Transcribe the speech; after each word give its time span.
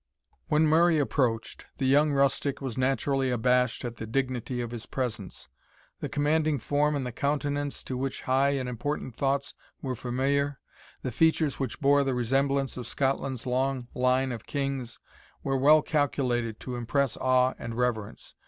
When 0.47 0.65
Murray 0.65 0.97
approached, 0.97 1.67
the 1.77 1.85
young 1.85 2.11
rustic 2.11 2.59
was 2.59 2.75
naturally 2.75 3.29
abashed 3.29 3.85
at 3.85 3.97
the 3.97 4.07
dignity 4.07 4.59
of 4.59 4.71
his 4.71 4.87
presence. 4.87 5.47
The 5.99 6.09
commanding 6.09 6.57
form 6.57 6.95
and 6.95 7.05
the 7.05 7.11
countenance 7.11 7.83
to 7.83 7.95
which 7.95 8.23
high 8.23 8.53
and 8.55 8.67
important 8.67 9.15
thoughts 9.15 9.53
were 9.79 9.93
familiar, 9.95 10.59
the 11.03 11.11
features 11.11 11.59
which 11.59 11.79
bore 11.79 12.03
the 12.03 12.15
resemblance 12.15 12.77
of 12.77 12.87
Scotland's 12.87 13.45
long 13.45 13.85
line 13.93 14.31
of 14.31 14.47
kings, 14.47 14.99
were 15.43 15.55
well 15.55 15.83
calculated 15.83 16.59
to 16.61 16.77
impress 16.77 17.15
awe 17.17 17.53
and 17.59 17.75
reverence. 17.77 18.33